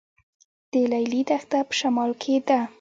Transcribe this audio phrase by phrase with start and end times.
[0.71, 2.59] د لیلی دښته په شمال کې ده